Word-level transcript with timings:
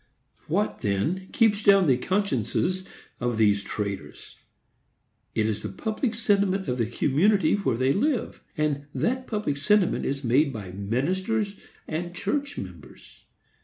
What, 0.47 0.79
then, 0.79 1.27
keeps 1.31 1.61
down 1.61 1.85
the 1.85 1.95
consciences 1.95 2.85
of 3.19 3.37
these 3.37 3.61
traders? 3.61 4.37
It 5.35 5.45
is 5.45 5.61
the 5.61 5.69
public 5.69 6.15
sentiment 6.15 6.67
of 6.67 6.79
the 6.79 6.87
community 6.89 7.53
where 7.53 7.77
they 7.77 7.93
live; 7.93 8.41
and 8.57 8.87
that 8.95 9.27
public 9.27 9.57
sentiment 9.57 10.03
is 10.05 10.23
made 10.23 10.51
by 10.51 10.71
ministers 10.71 11.59
and 11.87 12.15
church 12.15 12.57
members. 12.57 13.25